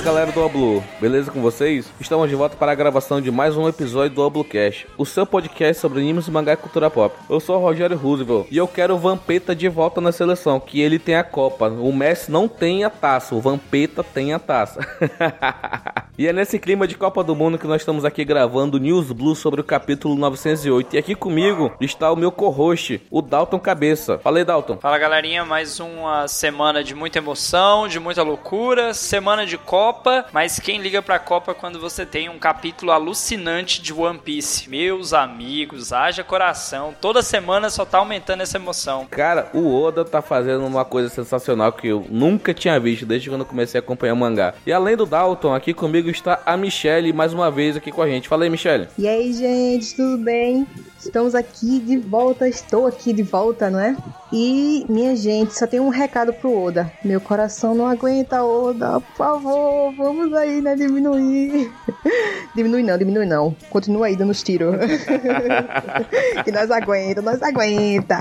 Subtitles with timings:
[0.00, 1.92] Fala galera do Oblu, beleza com vocês?
[2.00, 5.78] Estamos de volta para a gravação de mais um episódio do Oblocast, o seu podcast
[5.78, 7.14] sobre animes, mangá e cultura pop.
[7.28, 10.80] Eu sou o Rogério Roosevelt e eu quero o Vampeta de volta na seleção, que
[10.80, 11.68] ele tem a Copa.
[11.68, 14.80] O Messi não tem a taça, o Vampeta tem a taça.
[16.18, 19.34] e é nesse clima de Copa do Mundo que nós estamos aqui gravando News Blue
[19.34, 20.94] sobre o capítulo 908.
[20.94, 24.18] E aqui comigo está o meu co-host, o Dalton Cabeça.
[24.18, 24.78] Fala aí, Dalton.
[24.78, 30.58] Fala galerinha, mais uma semana de muita emoção, de muita loucura, semana de Copa, mas
[30.58, 34.68] quem liga pra Copa quando você tem um capítulo alucinante de One Piece?
[34.68, 39.06] Meus amigos, haja coração, toda semana só tá aumentando essa emoção.
[39.10, 43.44] Cara, o Oda tá fazendo uma coisa sensacional que eu nunca tinha visto desde quando
[43.44, 44.54] comecei a acompanhar o mangá.
[44.66, 48.08] E além do Dalton, aqui comigo está a Michelle, mais uma vez aqui com a
[48.08, 48.28] gente.
[48.28, 48.88] Fala aí, Michelle.
[48.96, 50.66] E aí, gente, tudo bem?
[50.98, 53.96] Estamos aqui de volta, estou aqui de volta, não é?
[54.32, 56.90] E, minha gente, só tem um recado pro Oda.
[57.04, 59.00] Meu coração não aguenta, Oda.
[59.00, 60.76] Por favor, vamos aí, né?
[60.76, 61.72] Diminuir.
[62.54, 63.56] diminui não, diminui não.
[63.68, 64.76] Continua aí dando os tiros.
[66.44, 68.18] que nós aguenta, nós aguenta.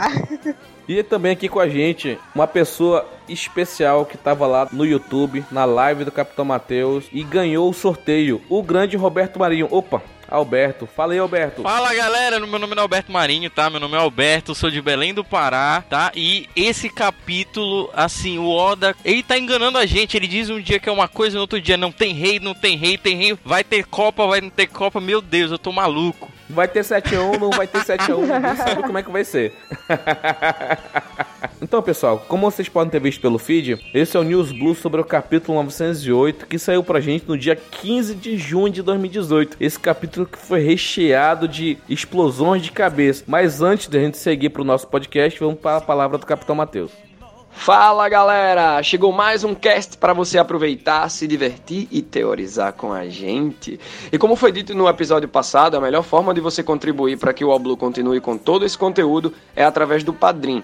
[0.90, 5.64] E também aqui com a gente, uma pessoa especial que estava lá no YouTube, na
[5.64, 9.68] live do Capitão Matheus, e ganhou o sorteio, o grande Roberto Marinho.
[9.70, 10.88] Opa, Alberto.
[10.88, 11.62] Fala aí, Alberto.
[11.62, 12.40] Fala, galera.
[12.40, 13.70] Meu nome é Alberto Marinho, tá?
[13.70, 16.12] Meu nome é Alberto, sou de Belém do Pará, tá?
[16.16, 20.18] E esse capítulo, assim, o Oda, ele tá enganando a gente.
[20.18, 22.56] Ele diz um dia que é uma coisa, no outro dia não tem rei, não
[22.56, 23.38] tem rei, tem rei.
[23.46, 25.00] Vai ter Copa, vai não ter Copa.
[25.00, 26.32] Meu Deus, eu tô maluco.
[26.50, 29.54] Vai ter 7x1, não vai ter 7x1, ninguém sabe como é que vai ser.
[31.62, 35.00] então, pessoal, como vocês podem ter visto pelo feed, esse é o News Blue sobre
[35.00, 39.58] o capítulo 908, que saiu pra gente no dia 15 de junho de 2018.
[39.60, 43.24] Esse capítulo que foi recheado de explosões de cabeça.
[43.28, 46.56] Mas antes de a gente seguir pro nosso podcast, vamos para a palavra do Capitão
[46.56, 47.09] Matheus.
[47.62, 48.82] Fala galera!
[48.82, 53.78] Chegou mais um cast para você aproveitar, se divertir e teorizar com a gente.
[54.10, 57.44] E como foi dito no episódio passado, a melhor forma de você contribuir para que
[57.44, 60.64] o Oblu continue com todo esse conteúdo é através do Padrim.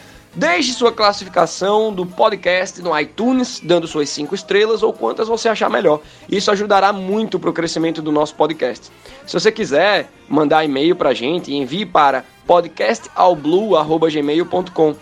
[0.33, 5.69] Deixe sua classificação do podcast no iTunes, dando suas 5 estrelas ou quantas você achar
[5.69, 5.99] melhor.
[6.29, 8.89] Isso ajudará muito para o crescimento do nosso podcast.
[9.27, 14.95] Se você quiser mandar e-mail para a gente, envie para podcastalblue.gmail.com.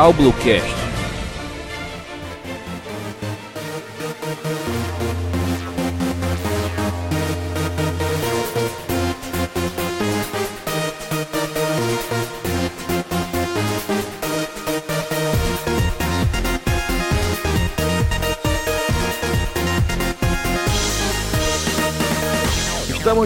[0.00, 0.79] Ao Bluecast.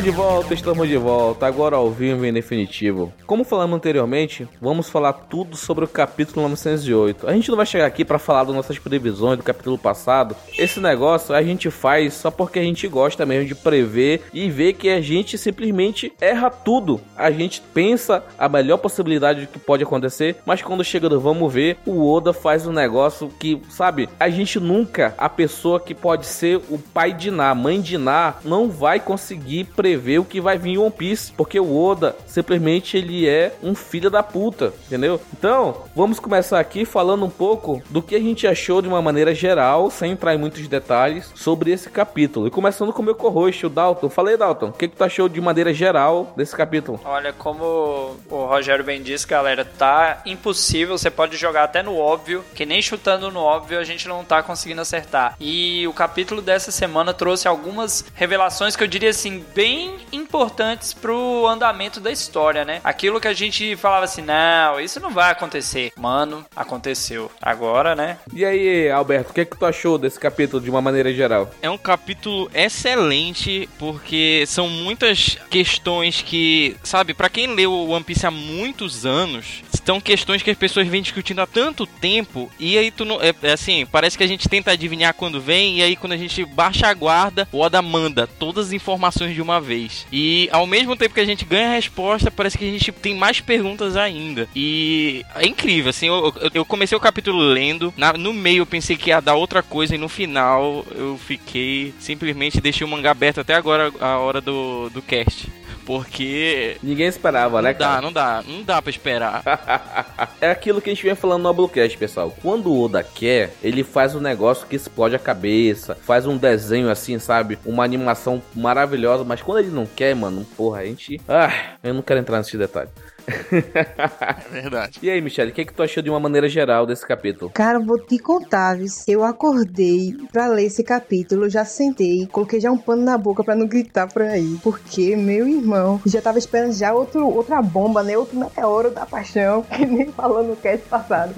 [0.05, 3.11] De volta, estamos de volta, agora ao vivo em definitivo.
[3.27, 7.27] Como falamos anteriormente, vamos falar tudo sobre o capítulo 908.
[7.27, 10.37] A gente não vai chegar aqui para falar das nossas previsões do capítulo passado.
[10.59, 14.75] Esse negócio a gente faz só porque a gente gosta mesmo de prever e ver
[14.75, 17.01] que a gente simplesmente erra tudo.
[17.17, 21.51] A gente pensa a melhor possibilidade de que pode acontecer, mas quando chega do vamos
[21.51, 26.27] ver, o Oda faz um negócio que, sabe, a gente nunca, a pessoa que pode
[26.27, 30.59] ser o pai de Ná, mãe de Ná, não vai conseguir prever o que vai
[30.59, 35.21] vir em One Piece, porque o Oda simplesmente ele é um filho da puta, entendeu?
[35.37, 39.35] Então, vamos começar aqui falando um pouco do que a gente achou de uma maneira
[39.35, 42.47] geral, sem entrar em muitos detalhes, sobre esse capítulo.
[42.47, 44.09] E começando com o meu co-host, o Dalton.
[44.09, 47.01] Falei, Dalton, o que, que tu achou de maneira geral desse capítulo?
[47.05, 50.97] Olha, como o Rogério bem disse, galera, tá impossível.
[50.97, 54.43] Você pode jogar até no óbvio, que nem chutando no óbvio a gente não tá
[54.43, 55.37] conseguindo acertar.
[55.41, 61.47] E o capítulo dessa semana trouxe algumas revelações que eu diria assim bem importantes pro
[61.47, 62.81] andamento da história, né?
[62.85, 65.93] Aquilo que a gente falava assim, não, isso não vai acontecer.
[65.97, 67.31] Mano, aconteceu.
[67.41, 68.19] Agora, né?
[68.33, 71.51] E aí, Alberto, o que, é que tu achou desse capítulo de uma maneira geral?
[71.61, 78.27] É um capítulo excelente porque são muitas questões que, sabe, para quem leu One Piece
[78.27, 82.91] há muitos anos, são questões que as pessoas vêm discutindo há tanto tempo e aí
[82.91, 85.97] tu não, é, é assim, parece que a gente tenta adivinhar quando vem e aí
[85.97, 89.74] quando a gente baixa a guarda, o Oda manda todas as informações de uma vez.
[90.13, 93.15] E ao mesmo tempo que a gente ganha a resposta, parece que a gente tem
[93.15, 94.49] mais perguntas ainda.
[94.55, 98.97] E é incrível, assim, eu, eu comecei o capítulo lendo, na, no meio eu pensei
[98.97, 103.41] que ia dar outra coisa e no final eu fiquei simplesmente deixei o mangá aberto
[103.41, 105.49] até agora a hora do, do cast.
[105.85, 106.77] Porque.
[106.83, 108.01] Ninguém esperava, não né, dá, cara?
[108.03, 109.43] Não dá, não dá pra esperar.
[110.41, 112.35] é aquilo que a gente vem falando no Oblocast, pessoal.
[112.43, 116.91] Quando o Oda quer, ele faz um negócio que explode a cabeça, faz um desenho
[116.91, 117.59] assim, sabe?
[117.65, 121.21] Uma animação maravilhosa, mas quando ele não quer, mano, porra, a gente.
[121.29, 122.91] Ah, eu não quero entrar nesse detalhe.
[123.53, 124.99] é verdade.
[125.03, 127.51] E aí, Michelle, o que, é que tu achou de uma maneira geral desse capítulo?
[127.51, 129.05] Cara, vou te contar, vis.
[129.09, 133.55] Eu acordei pra ler esse capítulo, já sentei, coloquei já um pano na boca pra
[133.55, 134.59] não gritar por aí.
[134.63, 138.17] Porque meu irmão já tava esperando já outro, outra bomba, né?
[138.17, 141.35] Outro meteoro da paixão, que nem falou no cast passado.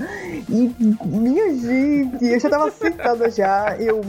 [0.49, 0.75] E,
[1.05, 3.77] minha gente, eu já tava sentada já.
[3.79, 4.01] Eu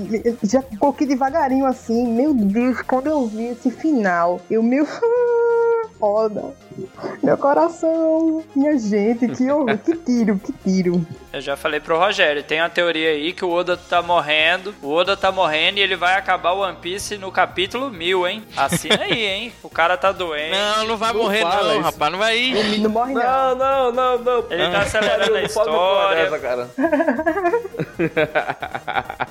[0.44, 2.08] já coloquei devagarinho assim.
[2.08, 4.88] Meu Deus, quando eu vi esse final, eu, meu.
[6.00, 6.54] Foda.
[7.24, 11.06] Meu coração, minha gente, que horror, que tiro, que tiro.
[11.34, 14.92] Eu já falei pro Rogério, tem uma teoria aí que o Oda tá morrendo, o
[14.94, 18.44] Oda tá morrendo e ele vai acabar o One Piece no capítulo mil, hein?
[18.56, 19.54] Assina aí, hein?
[19.64, 20.52] O cara tá doente.
[20.52, 21.82] Não, não vai Não morrer não, isso.
[21.82, 22.54] rapaz, não vai ir.
[22.54, 23.22] Não, não morre não.
[23.24, 24.44] Não, não, não, não.
[24.52, 26.30] Ele tá acelerando a pode história.
[26.30, 26.70] dessa, cara.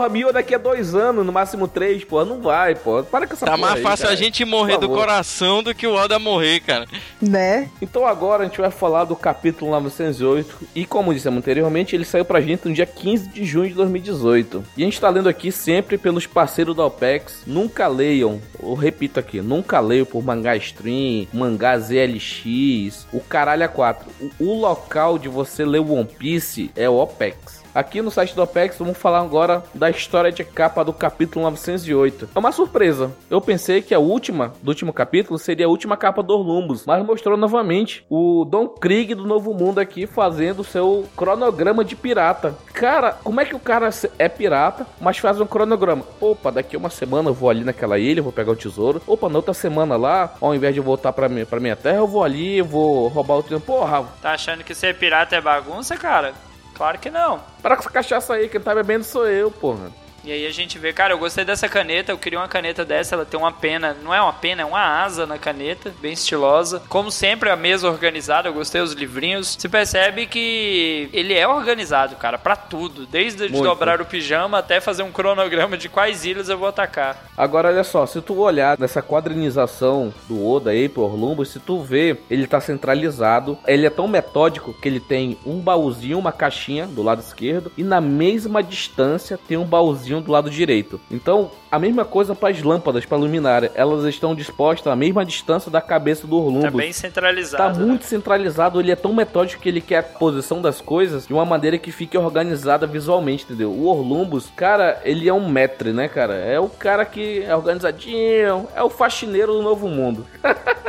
[0.00, 2.24] Porra, mil daqui a dois anos, no máximo três, porra.
[2.24, 3.02] Não vai, porra.
[3.02, 4.14] Para com essa Tá porra mais aí, fácil cara.
[4.14, 6.86] a gente morrer do coração do que o Oda morrer, cara.
[7.20, 7.68] Né?
[7.82, 12.24] Então agora a gente vai falar do capítulo 908 e como dissemos anteriormente, ele saiu
[12.24, 14.64] pra gente no dia 15 de junho de 2018.
[14.74, 17.42] E a gente tá lendo aqui sempre pelos parceiros da OPEX.
[17.46, 23.68] Nunca leiam, eu repito aqui, nunca leiam por mangá stream, mangá ZLX, o caralho a
[23.68, 24.08] 4.
[24.38, 27.59] O, o local de você ler o One Piece é o OPEX.
[27.72, 32.30] Aqui no site do OPEX vamos falar agora da história de capa do capítulo 908.
[32.34, 33.12] É uma surpresa.
[33.30, 37.04] Eu pensei que a última do último capítulo seria a última capa do Orlumbus, mas
[37.06, 42.56] mostrou novamente o Don Krieg do Novo Mundo aqui fazendo seu cronograma de pirata.
[42.74, 43.88] Cara, como é que o cara
[44.18, 46.04] é pirata, mas faz um cronograma?
[46.20, 49.00] Opa, daqui uma semana eu vou ali naquela ilha, vou pegar o tesouro.
[49.06, 52.06] Opa, na outra semana lá, ao invés de voltar pra minha, pra minha terra, eu
[52.08, 53.64] vou ali, vou roubar o tesouro.
[53.64, 56.34] Porra, Tá achando que ser pirata é bagunça, cara?
[56.80, 57.42] Claro que não.
[57.60, 59.92] para com essa cachaça aí, quem tá bebendo sou eu, porra.
[60.24, 63.14] E aí a gente vê, cara, eu gostei dessa caneta, eu queria uma caneta dessa,
[63.14, 66.82] ela tem uma pena, não é uma pena, é uma asa na caneta, bem estilosa.
[66.88, 69.56] Como sempre, a mesa organizada, eu gostei dos livrinhos.
[69.58, 73.62] Se percebe que ele é organizado, cara, pra tudo, desde Muito.
[73.62, 77.24] dobrar o pijama até fazer um cronograma de quais ilhas eu vou atacar.
[77.36, 81.80] Agora olha só, se tu olhar nessa quadrinização do Oda aí pro Orlumbus, se tu
[81.80, 86.86] vê, ele tá centralizado, ele é tão metódico que ele tem um baúzinho, uma caixinha
[86.86, 91.00] do lado esquerdo e na mesma distância tem um baúzinho do lado direito.
[91.10, 95.70] Então, a mesma coisa para as lâmpadas, para luminária, elas estão dispostas à mesma distância
[95.70, 96.70] da cabeça do Orlumbus.
[96.70, 97.74] Tá bem centralizado.
[97.74, 97.86] Tá né?
[97.86, 101.44] muito centralizado, ele é tão metódico que ele quer a posição das coisas de uma
[101.44, 103.70] maneira que fique organizada visualmente, entendeu?
[103.70, 106.34] O Orlumbus, cara, ele é um metre, né, cara?
[106.34, 110.26] É o cara que é organizadinho, é o faxineiro do novo mundo.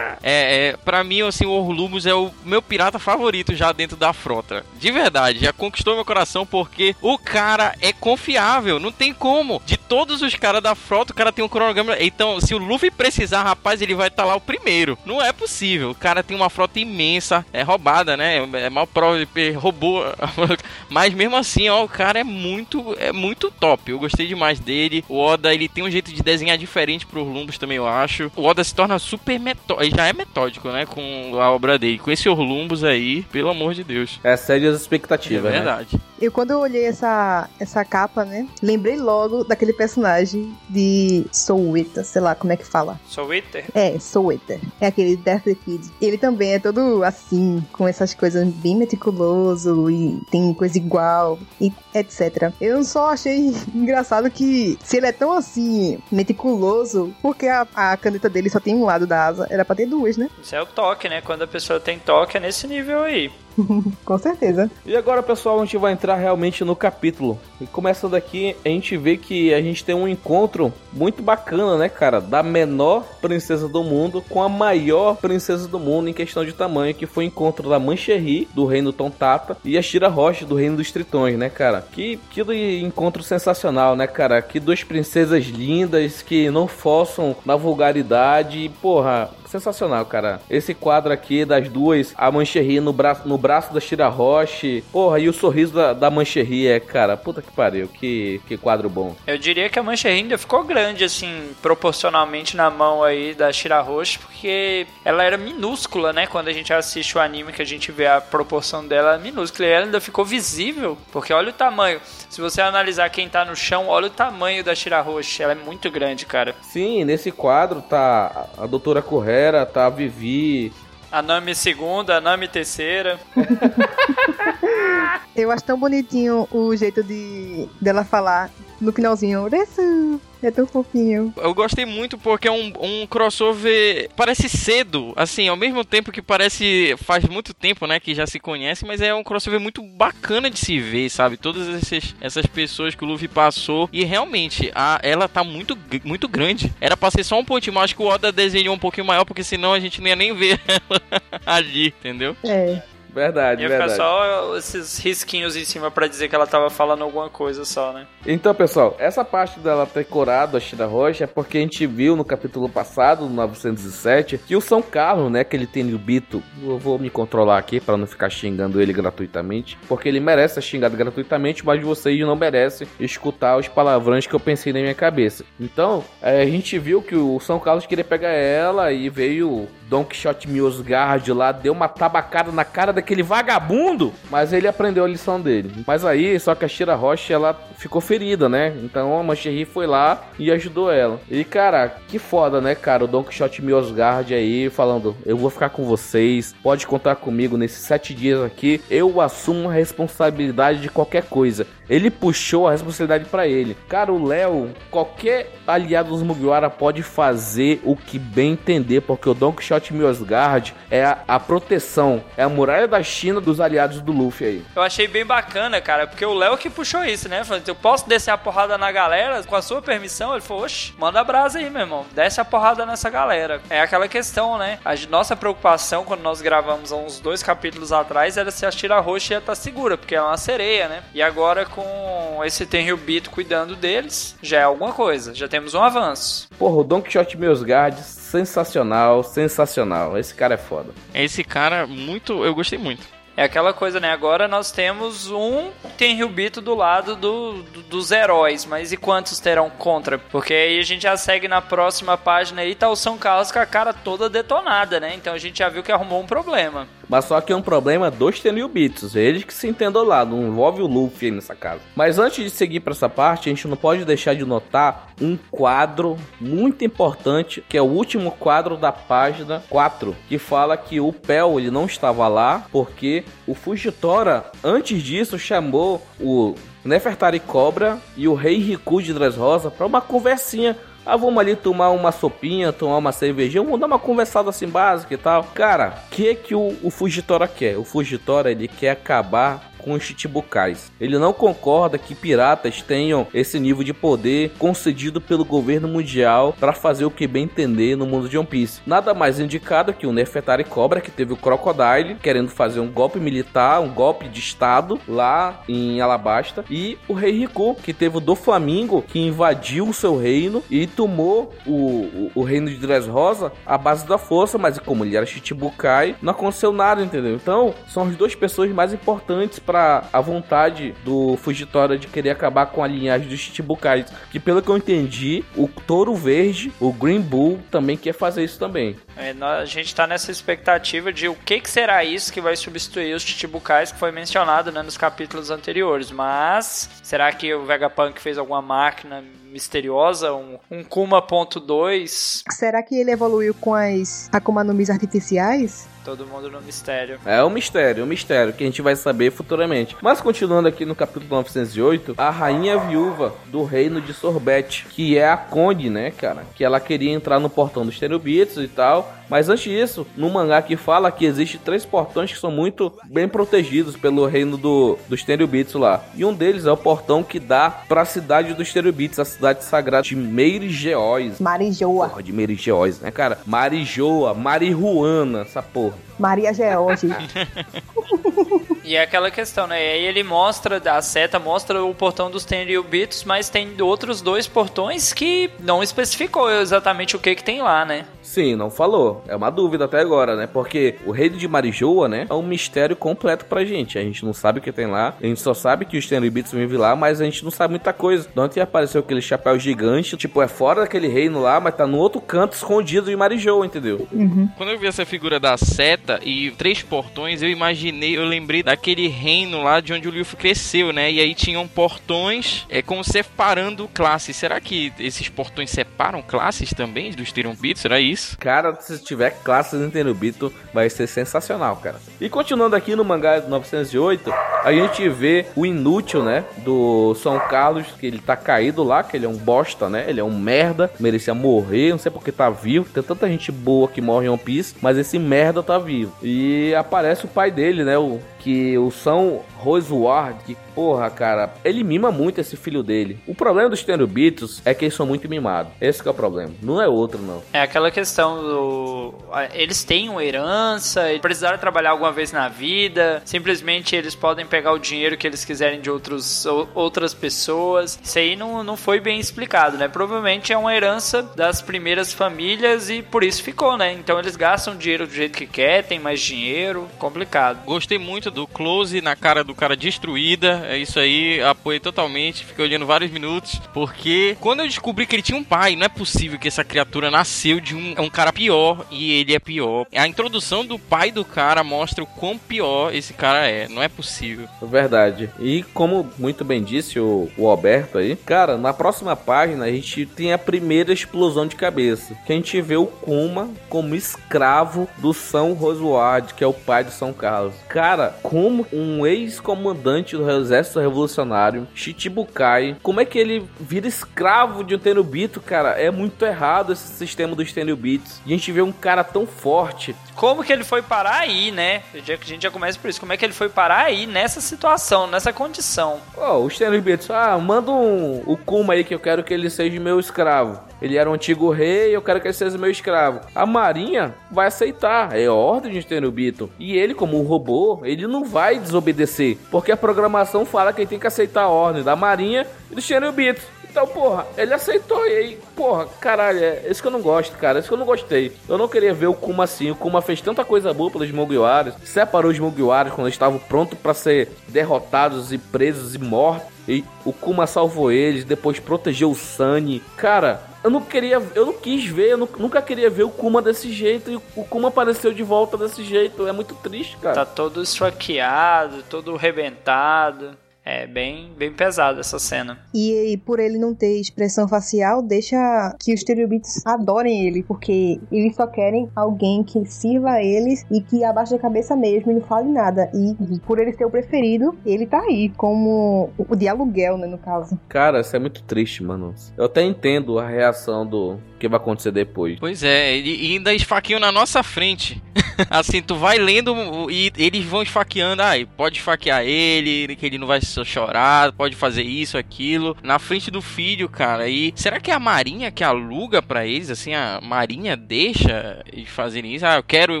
[0.22, 4.12] É, é, pra mim, assim, o Orlumbus é o meu pirata favorito já dentro da
[4.12, 4.64] frota.
[4.78, 9.62] De verdade, já conquistou meu coração porque o cara é confiável, não tem como.
[9.64, 11.96] De todos os caras da frota, o cara tem um cronograma.
[11.98, 14.98] Então, se o Luffy precisar, rapaz, ele vai estar lá o primeiro.
[15.06, 15.90] Não é possível.
[15.90, 18.38] O cara tem uma frota imensa, é roubada, né?
[18.54, 19.16] É mal prova,
[19.56, 20.04] roubou.
[20.90, 23.90] Mas mesmo assim, ó, o cara é muito, é muito top.
[23.90, 25.04] Eu gostei demais dele.
[25.08, 28.30] O Oda, ele tem um jeito de desenhar diferente pro Orlumbus também, eu acho.
[28.36, 29.82] O Oda se torna super metódico.
[29.82, 30.86] Ele já é metódico, né?
[30.86, 31.98] Com a obra dele.
[31.98, 34.18] Com esse Orlumbus aí, pelo amor de Deus.
[34.24, 35.86] É sério as É expectativas, né?
[36.22, 38.46] Eu, quando eu olhei essa, essa capa, né?
[38.62, 43.00] Lembrei logo daquele personagem de Soul Eater, sei lá como é que fala.
[43.04, 43.64] Sou Witter.
[43.74, 44.60] É, Soul Eater.
[44.80, 45.90] É aquele Death the Kid.
[46.00, 51.72] Ele também é todo assim, com essas coisas bem meticuloso e tem coisa igual e
[51.92, 52.52] etc.
[52.60, 58.30] Eu só achei engraçado que se ele é tão assim, meticuloso, porque a, a caneta
[58.30, 59.48] dele só tem um lado da asa.
[59.50, 60.30] Era pra ter duas, né?
[60.40, 61.20] Isso é o toque, né?
[61.20, 63.28] Quando a pessoa tem toque é nesse nível aí.
[64.04, 64.70] Com certeza.
[64.84, 67.38] E agora, pessoal, a gente vai entrar realmente no capítulo.
[67.60, 71.88] E começando aqui, a gente vê que a gente tem um encontro muito bacana, né,
[71.88, 72.20] cara?
[72.20, 76.94] Da menor princesa do mundo com a maior princesa do mundo em questão de tamanho,
[76.94, 80.76] que foi o encontro da Mancherry, do reino Tontata, e a Shira Roche, do reino
[80.76, 81.86] dos Tritões, né, cara?
[81.92, 82.42] Que, que
[82.82, 84.42] encontro sensacional, né, cara?
[84.42, 88.70] Que duas princesas lindas que não forçam na vulgaridade.
[88.80, 90.40] Porra, sensacional, cara.
[90.48, 94.82] Esse quadro aqui das duas, a Mancherry no braço, no braço da Shira Roche.
[94.90, 98.88] Porra, e o sorriso da, da Mancherry é, cara, puta que pariu, que, que quadro
[98.88, 99.14] bom.
[99.26, 103.80] Eu diria que a Mancherry ainda ficou grande, assim, proporcionalmente na mão aí da Shira
[103.80, 106.26] Roche, porque ela era minúscula, né?
[106.26, 109.68] Quando a gente assiste o anime, que a gente vê a proporção dela minúscula.
[109.68, 112.00] E ela ainda ficou visível, porque olha o tamanho.
[112.30, 115.42] Se você analisar quem tá no chão, olha o tamanho da Shira Roche.
[115.42, 116.54] Ela é muito grande, cara.
[116.62, 119.02] Sim, nesse quadro tá a doutora
[119.42, 119.86] Correra, tá?
[119.86, 120.72] A Vivi,
[121.10, 123.18] a Nami segunda, a Nami terceira.
[125.34, 128.50] Eu acho tão bonitinho o jeito de dela falar
[128.82, 129.44] no finalzinho.
[129.44, 130.20] Uresu!
[130.42, 131.32] É tão fofinho.
[131.36, 134.10] Eu gostei muito porque é um, um crossover.
[134.16, 136.96] Parece cedo, assim, ao mesmo tempo que parece.
[136.98, 140.58] Faz muito tempo, né, que já se conhece, mas é um crossover muito bacana de
[140.58, 141.36] se ver, sabe?
[141.36, 143.88] Todas essas, essas pessoas que o Luffy passou.
[143.92, 146.72] E realmente, a, ela tá muito, muito grande.
[146.80, 149.24] Era pra ser só um pontinho, mas acho que o Oda desenhou um pouquinho maior,
[149.24, 152.36] porque senão a gente não ia nem ver ela ali, entendeu?
[152.42, 152.82] É.
[153.14, 153.92] Verdade, Ia verdade.
[153.92, 157.92] ficar só esses risquinhos em cima pra dizer que ela tava falando alguma coisa só,
[157.92, 158.06] né?
[158.26, 162.16] Então, pessoal, essa parte dela ter corado a Shira Rocha é porque a gente viu
[162.16, 166.42] no capítulo passado, no 907, que o São Carlos, né, que ele tem o Bito,
[166.62, 170.62] eu vou me controlar aqui para não ficar xingando ele gratuitamente, porque ele merece ser
[170.62, 175.44] xingado gratuitamente, mas vocês não merecem escutar os palavrões que eu pensei na minha cabeça.
[175.60, 180.04] Então, é, a gente viu que o São Carlos queria pegar ela e veio Don
[180.04, 185.40] Quixote Miosgard lá, deu uma tabacada na cara daquele vagabundo, mas ele aprendeu a lição
[185.40, 185.84] dele.
[185.86, 188.72] Mas aí, só que a Shira Roche, ela ficou ferida, né?
[188.82, 191.20] Então a Mancherry foi lá e ajudou ela.
[191.28, 193.04] E cara, que foda, né, cara?
[193.04, 197.78] O Don Quixote Miosgard aí falando: Eu vou ficar com vocês, pode contar comigo nesses
[197.78, 198.80] sete dias aqui.
[198.88, 201.66] Eu assumo a responsabilidade de qualquer coisa.
[201.90, 203.76] Ele puxou a responsabilidade para ele.
[203.88, 209.34] Cara, o Léo, qualquer aliado dos Mugiwara pode fazer o que bem entender, porque o
[209.34, 214.12] Don Quixote Miosgard é a, a proteção, é a muralha da China dos aliados do
[214.12, 214.64] Luffy aí.
[214.76, 217.42] Eu achei bem bacana, cara, porque o Léo que puxou isso, né?
[217.42, 220.32] Falou, eu posso descer a porrada na galera com a sua permissão?
[220.32, 222.04] Ele falou, oxe, manda a brasa aí, meu irmão.
[222.12, 223.62] Desce a porrada nessa galera.
[223.70, 224.78] É aquela questão, né?
[224.84, 229.00] A nossa preocupação quando nós gravamos há uns dois capítulos atrás era se a Tira
[229.00, 231.02] Roxa ia estar segura, porque é uma sereia, né?
[231.14, 235.34] E agora com esse Tenryubito cuidando deles, já é alguma coisa.
[235.34, 236.48] Já temos um avanço.
[236.58, 237.96] Porra, o Don Quixote Miosgard,
[238.32, 240.16] sensacional, sensacional.
[240.16, 240.94] Esse cara é foda.
[241.14, 242.42] Esse cara, muito.
[242.44, 243.06] Eu gostei muito.
[243.36, 244.12] É aquela coisa, né?
[244.12, 249.70] Agora nós temos um Tenryubito do lado do, do, dos heróis, mas e quantos terão
[249.70, 250.18] contra?
[250.18, 253.58] Porque aí a gente já segue na próxima página aí, tá o São Carlos com
[253.58, 255.14] a cara toda detonada, né?
[255.14, 256.86] Então a gente já viu que arrumou um problema.
[257.12, 260.80] Mas só que é um problema dos Tenryubitos, eles que se entendam lá, não envolve
[260.80, 261.82] o Luffy nessa casa.
[261.94, 265.36] Mas antes de seguir para essa parte, a gente não pode deixar de notar um
[265.50, 271.12] quadro muito importante, que é o último quadro da página 4, que fala que o
[271.12, 278.26] Pel ele não estava lá porque o Fujitora antes disso chamou o Nefertari Cobra e
[278.26, 282.98] o Rei Riku de Dressrosa para uma conversinha ah, vamos ali tomar uma sopinha, tomar
[282.98, 285.44] uma cervejinha, vamos dar uma conversada assim básica e tal.
[285.54, 287.76] Cara, o que que o, o Fujitora quer?
[287.76, 290.90] O Fujitora, ele quer acabar com os Chichibukais.
[291.00, 296.72] Ele não concorda que piratas tenham esse nível de poder concedido pelo governo mundial para
[296.72, 298.80] fazer o que bem entender no mundo de One Piece.
[298.86, 303.18] Nada mais indicado que o Nefertari Cobra, que teve o Crocodile, querendo fazer um golpe
[303.18, 308.20] militar, um golpe de estado lá em Alabasta, e o Rei Riku, que teve o
[308.20, 313.52] do Flamingo, que invadiu o seu reino e tomou o, o, o reino de Dressrosa
[313.66, 317.34] à base da força, mas como ele era Chichibukai, não aconteceu nada, entendeu?
[317.34, 322.66] Então, são as duas pessoas mais importantes para a vontade do Fujitora de querer acabar
[322.66, 327.20] com a linhagem dos Chichibukais, que pelo que eu entendi, o Touro Verde, o Green
[327.20, 328.96] Bull, também quer fazer isso também.
[329.16, 333.14] É, a gente tá nessa expectativa de o que, que será isso que vai substituir
[333.14, 336.10] os Chichibukais que foi mencionado né, nos capítulos anteriores.
[336.10, 339.22] Mas será que o Vegapunk fez alguma máquina
[339.52, 342.42] misteriosa, um, um Kuma.2?
[342.50, 345.86] Será que ele evoluiu com as Akuma no Mis artificiais?
[346.04, 347.20] Todo mundo no mistério.
[347.24, 349.96] É um mistério, um mistério que a gente vai saber futuramente.
[350.02, 355.28] Mas continuando aqui no capítulo 908, a rainha viúva do reino de Sorbete, que é
[355.28, 356.44] a Conde, né, cara?
[356.56, 359.14] Que ela queria entrar no portão dos Terubitos e tal.
[359.28, 363.26] Mas antes disso, no mangá que fala que existe três portões que são muito bem
[363.26, 366.04] protegidos pelo reino do, dos Terubitos lá.
[366.14, 369.64] E um deles é o portão que dá para a cidade dos Terubitos, a cidade
[369.64, 371.40] sagrada de Merigeóis.
[371.40, 372.08] Marijoa.
[372.10, 373.38] Porra, de Merigeóis, né, cara?
[373.44, 375.96] Marijoa, Marihuana, essa porra.
[376.18, 377.08] Maria George.
[378.84, 379.80] E é aquela questão, né?
[379.80, 384.48] E aí ele mostra, a seta mostra o portão dos Tenryubitos, mas tem outros dois
[384.48, 388.04] portões que não especificou exatamente o que que tem lá, né?
[388.22, 389.22] Sim, não falou.
[389.28, 390.48] É uma dúvida até agora, né?
[390.52, 392.26] Porque o reino de Marijoa, né?
[392.28, 393.98] É um mistério completo pra gente.
[393.98, 395.14] A gente não sabe o que tem lá.
[395.22, 397.92] A gente só sabe que os Tenryubitos vivem lá, mas a gente não sabe muita
[397.92, 398.28] coisa.
[398.34, 401.98] De onde apareceu aquele chapéu gigante, tipo, é fora daquele reino lá, mas tá no
[401.98, 404.08] outro canto escondido em Marijoa, entendeu?
[404.56, 409.08] Quando eu vi essa figura da seta e três portões, eu imaginei, eu lembrei daquele
[409.08, 411.10] reino lá de onde o Luffy cresceu, né?
[411.10, 414.36] E aí tinham portões, é como separando classes.
[414.36, 417.82] Será que esses portões separam classes também dos Tenryubitos?
[417.82, 418.38] Será isso?
[418.38, 422.00] Cara, se tiver classes em Tenryubito, vai ser sensacional, cara.
[422.20, 424.32] E continuando aqui no mangá de 908,
[424.64, 429.16] a gente vê o inútil, né, do São Carlos, que ele tá caído lá, que
[429.16, 432.48] ele é um bosta, né, ele é um merda, merecia morrer, não sei porque tá
[432.48, 435.91] vivo, tem tanta gente boa que morre em One Piece, mas esse merda tá vivo.
[436.22, 441.84] E aparece o pai dele, né, o que o São Roseward, que porra, cara, ele
[441.84, 443.18] mima muito esse filho dele.
[443.26, 445.72] O problema dos Tenryubitos é que eles são muito mimados.
[445.80, 447.42] Esse que é o problema, não é outro não.
[447.52, 449.14] É aquela questão do.
[449.52, 454.72] Eles têm uma herança, eles precisaram trabalhar alguma vez na vida, simplesmente eles podem pegar
[454.72, 457.98] o dinheiro que eles quiserem de outros, ou- outras pessoas.
[458.02, 459.88] Isso aí não, não foi bem explicado, né?
[459.88, 463.92] Provavelmente é uma herança das primeiras famílias e por isso ficou, né?
[463.92, 467.64] Então eles gastam dinheiro do jeito que quer, tem mais dinheiro, complicado.
[467.64, 470.66] Gostei muito do close na cara do cara destruída.
[470.68, 472.44] É isso aí, apoiei totalmente.
[472.44, 473.60] Fiquei olhando vários minutos.
[473.72, 477.10] Porque quando eu descobri que ele tinha um pai, não é possível que essa criatura
[477.10, 479.86] nasceu de um, um cara pior e ele é pior.
[479.94, 483.68] A introdução do pai do cara mostra o quão pior esse cara é.
[483.68, 484.48] Não é possível.
[484.60, 485.30] Verdade.
[485.38, 490.06] E como muito bem disse o, o Alberto aí, cara, na próxima página a gente
[490.06, 492.16] tem a primeira explosão de cabeça.
[492.26, 496.84] Que a gente vê o Kuma como escravo do São Roswald, que é o pai
[496.84, 497.54] do São Carlos.
[497.68, 504.74] Cara, como um ex-comandante do exército revolucionário, Shichibukai, como é que ele vira escravo de
[504.74, 505.70] um Tenryubito, cara?
[505.70, 508.20] É muito errado esse sistema dos Tenryubitos.
[508.24, 511.82] E a gente vê um cara tão forte, Como que ele foi parar aí, né?
[512.04, 513.00] Já que a gente já começa por isso.
[513.00, 516.00] Como é que ele foi parar aí nessa situação, nessa condição?
[516.16, 519.80] Ó, os Tenryubitos, ah, manda um, o Kuma aí que eu quero que ele seja
[519.80, 520.71] meu escravo.
[520.82, 523.20] Ele era um antigo rei, eu quero que ele seja meu escravo.
[523.34, 526.50] A marinha vai aceitar, é ordem de Tenryubito.
[526.58, 530.88] E ele, como um robô, ele não vai desobedecer, porque a programação fala que ele
[530.88, 533.44] tem que aceitar a ordem da marinha e dos Tenryubitos.
[533.72, 537.58] Então, porra, ele aceitou e aí, porra, caralho, é isso que eu não gosto, cara,
[537.58, 538.30] é isso que eu não gostei.
[538.46, 539.70] Eu não queria ver o Kuma assim.
[539.70, 543.78] O Kuma fez tanta coisa boa pelos Mugiwaras, separou os Mugiwaras quando eles estavam prontos
[543.78, 546.52] pra ser derrotados e presos e mortos.
[546.68, 549.82] E o Kuma salvou eles, depois protegeu o Sunny.
[549.96, 553.42] Cara, eu não queria, eu não quis ver, eu nu- nunca queria ver o Kuma
[553.42, 556.26] desse jeito e o Kuma apareceu de volta desse jeito.
[556.26, 557.14] É muito triste, cara.
[557.14, 560.36] Tá todo esfaqueado, todo rebentado.
[560.64, 562.58] É bem, bem pesado essa cena.
[562.72, 565.36] E, e por ele não ter expressão facial, deixa
[565.80, 570.80] que os Tenryubitos adorem ele, porque eles só querem alguém que sirva a eles e
[570.80, 572.90] que abaixe a cabeça mesmo e não fale nada.
[572.94, 577.18] E por ele ser o preferido, ele tá aí, como o de aluguel, né, no
[577.18, 577.58] caso.
[577.68, 579.14] Cara, isso é muito triste, mano.
[579.36, 582.38] Eu até entendo a reação do que vai acontecer depois.
[582.38, 585.02] Pois é, e ainda esfaqueiam na nossa frente.
[585.50, 586.54] assim, tu vai lendo
[586.90, 588.22] e eles vão esfaqueando.
[588.22, 592.76] Ai, pode esfaquear ele, que ele não vai só chorar, pode fazer isso, aquilo.
[592.82, 594.28] Na frente do filho, cara.
[594.28, 596.70] E será que é a Marinha que aluga pra eles?
[596.70, 599.46] Assim, a Marinha deixa eles fazerem isso?
[599.46, 600.00] Ah, eu quero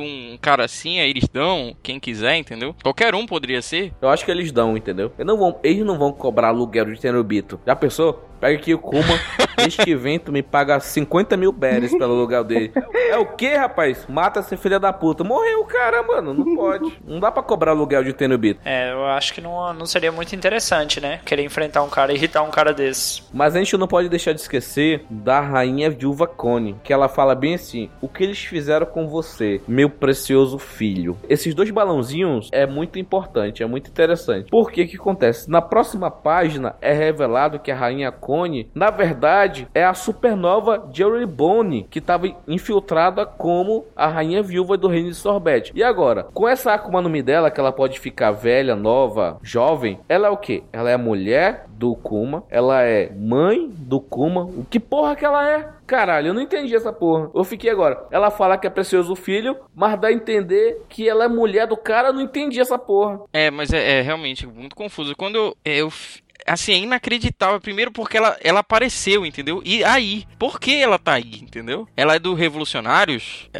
[0.00, 2.74] um cara assim, aí eles dão, quem quiser, entendeu?
[2.82, 3.92] Qualquer um poderia ser.
[4.00, 5.12] Eu acho que eles dão, entendeu?
[5.18, 7.60] Eles não vão, eles não vão cobrar aluguel de Tenryubito.
[7.66, 8.28] Já pensou?
[8.40, 9.20] Pega aqui o Kuma,
[9.62, 12.72] mês que vem tu me paga 50 mil berries pelo aluguel dele.
[13.10, 14.06] É o que, rapaz?
[14.08, 15.22] Mata essa filha da puta.
[15.24, 16.32] Morreu o cara, mano.
[16.32, 16.98] Não pode.
[17.06, 18.60] Não dá pra cobrar aluguel de Tenryubito.
[18.64, 21.20] É, eu acho que não, não seria muito interessante, né?
[21.24, 23.22] Querer enfrentar um cara e irritar um cara desse.
[23.32, 27.34] Mas a gente não pode deixar de esquecer da rainha viúva Connie, que ela fala
[27.34, 31.16] bem assim: "O que eles fizeram com você, meu precioso filho?".
[31.28, 34.50] Esses dois balãozinhos é muito importante, é muito interessante.
[34.50, 35.50] Por que que acontece?
[35.50, 40.88] Na próxima página é revelado que a rainha Connie, na verdade, verdade, é a supernova
[40.92, 45.72] Jerry Bone que estava infiltrada como a rainha viúva do reino de Sorbet.
[45.74, 50.00] E agora, com essa Akuma no Mi dela, que ela pode ficar velha, nova, jovem,
[50.08, 50.64] ela é o que?
[50.72, 54.44] Ela é a mulher do Kuma, ela é mãe do Kuma.
[54.44, 55.68] O que porra que ela é?
[55.86, 57.30] Caralho, eu não entendi essa porra.
[57.34, 58.06] Eu fiquei agora.
[58.10, 61.66] Ela fala que é precioso o filho, mas dá a entender que ela é mulher
[61.66, 62.08] do cara.
[62.08, 63.20] Eu não entendi essa porra.
[63.32, 65.14] É, mas é, é realmente muito confuso.
[65.16, 65.92] Quando eu, eu
[66.46, 67.60] assim, é inacreditável.
[67.60, 69.62] Primeiro porque ela, ela apareceu, entendeu?
[69.64, 71.88] E aí, por que ela tá aí, entendeu?
[71.96, 73.50] Ela é do Revolucionários?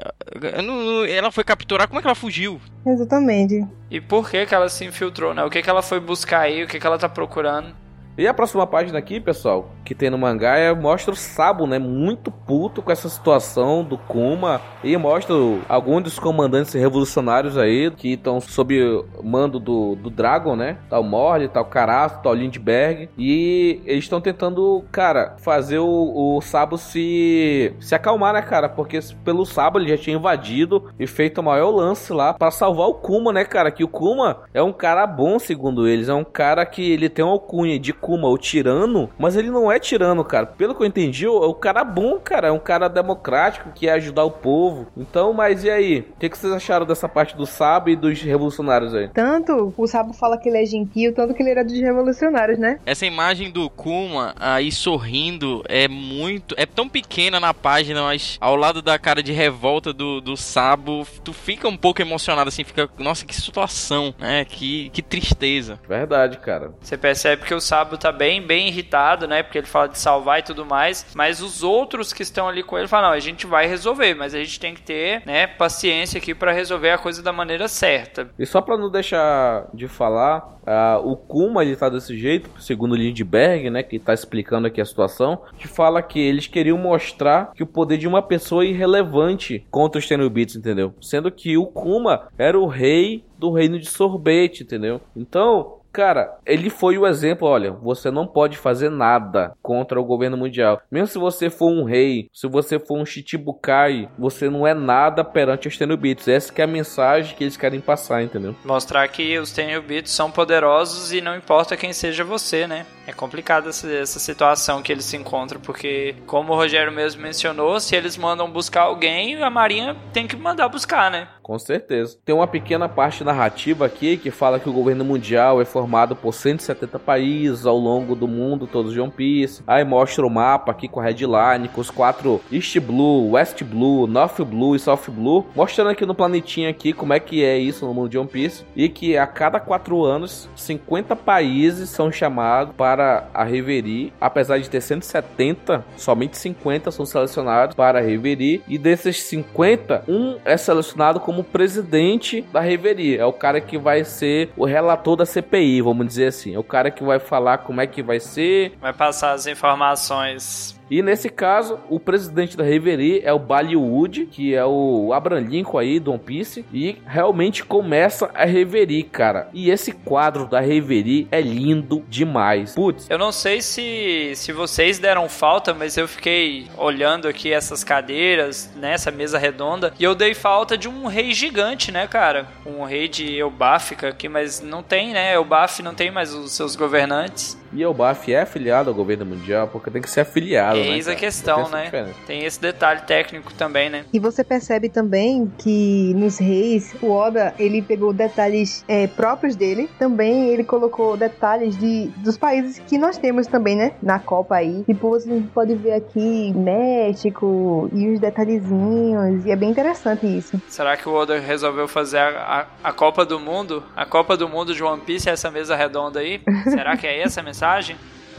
[1.09, 2.61] Ela foi capturar, como é que ela fugiu?
[2.87, 3.67] Exatamente.
[3.91, 5.45] E por que que ela se infiltrou, né?
[5.45, 6.65] O que que ela foi buscar aí?
[6.65, 7.75] O que que ela tá procurando?
[8.19, 11.79] E a próxima página aqui, pessoal, que tem no mangá, é, mostra o Sabo, né?
[11.79, 14.61] Muito puto com essa situação do Kuma.
[14.83, 15.35] E mostra
[15.69, 20.79] alguns dos comandantes revolucionários aí que estão sob mando do, do Dragon, né?
[20.89, 23.09] Tal Morley, tal Caraço, tal Lindbergh.
[23.17, 28.69] E eles estão tentando, cara, fazer o, o Sabo se, se acalmar, né, cara?
[28.69, 32.89] Porque pelo Sabo ele já tinha invadido e feito o maior lance lá para salvar
[32.89, 33.71] o Kuma, né, cara?
[33.71, 36.09] Que o Kuma é um cara bom, segundo eles.
[36.09, 39.71] É um cara que ele tem uma alcunha de Kuma, o tirano, mas ele não
[39.71, 40.47] é tirano, cara.
[40.47, 42.49] Pelo que eu entendi, é o cara bom, cara.
[42.49, 44.87] É um cara democrático que ia ajudar o povo.
[44.97, 46.01] Então, mas e aí?
[46.01, 49.09] O que, que vocês acharam dessa parte do Sabo e dos revolucionários aí?
[49.09, 52.79] Tanto o Sabo fala que ele é gentil, tanto que ele era dos revolucionários, né?
[52.85, 56.55] Essa imagem do Kuma aí sorrindo é muito.
[56.59, 61.07] É tão pequena na página, mas ao lado da cara de revolta do, do Sabo,
[61.25, 62.89] tu fica um pouco emocionado assim, fica.
[62.99, 64.45] Nossa, que situação, né?
[64.45, 65.79] Que, que tristeza.
[65.89, 66.73] Verdade, cara.
[66.81, 69.43] Você percebe que o Sabo tá bem, bem irritado, né?
[69.43, 71.07] Porque ele fala de salvar e tudo mais.
[71.15, 74.35] Mas os outros que estão ali com ele falam: não, a gente vai resolver, mas
[74.35, 78.31] a gente tem que ter, né, paciência aqui para resolver a coisa da maneira certa.
[78.39, 82.95] E só para não deixar de falar, uh, o Kuma ele tá desse jeito, segundo
[82.95, 87.63] Lindbergh, né, que tá explicando aqui a situação, que fala que eles queriam mostrar que
[87.63, 90.95] o poder de uma pessoa é irrelevante contra os Tenryubits, entendeu?
[91.01, 95.01] Sendo que o Kuma era o rei do reino de sorvete, entendeu?
[95.17, 100.39] Então, Cara, ele foi o exemplo, olha, você não pode fazer nada contra o governo
[100.39, 100.81] mundial.
[100.91, 105.23] Mesmo se você for um rei, se você for um Chichibukai, você não é nada
[105.23, 106.29] perante os Tenryubits.
[106.29, 108.55] Essa é a mensagem que eles querem passar, entendeu?
[108.65, 112.87] Mostrar que os Tenryubits são poderosos e não importa quem seja você, né?
[113.07, 117.81] É complicado essa, essa situação que eles se encontram, porque, como o Rogério mesmo mencionou,
[117.81, 121.29] se eles mandam buscar alguém, a Marinha tem que mandar buscar, né?
[121.43, 122.17] Com certeza.
[122.25, 126.33] Tem uma pequena parte narrativa aqui que fala que o governo mundial é formado por
[126.33, 129.63] 170 países ao longo do mundo, todos de One Piece.
[129.67, 134.07] Aí mostra o mapa aqui com a headline, com os quatro East Blue, West Blue,
[134.07, 137.85] North Blue e South Blue, mostrando aqui no planetinha aqui como é que é isso
[137.85, 142.75] no mundo de One Piece e que a cada quatro anos 50 países são chamados
[142.77, 148.79] para a Reverie, apesar de ter 170, somente 50 são selecionados para a Reverie e
[148.79, 153.19] desses 50, um é selecionado como presidente da Reverie.
[153.19, 156.55] É o cara que vai ser o relator da CPI, vamos dizer assim.
[156.55, 158.75] É o cara que vai falar como é que vai ser.
[158.81, 164.55] Vai passar as informações e nesse caso, o presidente da Reverie é o Bollywood, que
[164.55, 169.49] é o Abraham Lincoln aí do One Piece, e realmente começa a Reverie, cara.
[169.55, 172.75] E esse quadro da Reverie é lindo demais.
[172.75, 173.09] Putz.
[173.09, 178.71] Eu não sei se, se vocês deram falta, mas eu fiquei olhando aqui essas cadeiras,
[178.77, 182.49] nessa né, mesa redonda, e eu dei falta de um rei gigante, né, cara?
[182.67, 185.33] Um rei de Elbáfica aqui, mas não tem, né?
[185.33, 187.62] Elbaf não tem mais os seus governantes.
[187.73, 190.89] E Elbaf é afiliado ao governo mundial, porque tem que ser afiliado, né?
[190.89, 191.85] Eis a questão, né?
[191.85, 192.15] Diferença.
[192.27, 194.05] Tem esse detalhe técnico também, né?
[194.13, 199.89] E você percebe também que nos reis, o Oda, ele pegou detalhes é, próprios dele.
[199.99, 203.93] Também ele colocou detalhes de, dos países que nós temos também, né?
[204.03, 204.85] Na Copa aí.
[204.85, 209.47] Tipo, você pode ver aqui México e os detalhezinhos.
[209.47, 210.61] E é bem interessante isso.
[210.69, 213.83] Será que o Oda resolveu fazer a, a, a Copa do Mundo?
[213.97, 216.43] A Copa do Mundo de One Piece é essa mesa redonda aí?
[216.69, 217.62] Será que é essa a mensagem?
[217.63, 217.97] mensagem.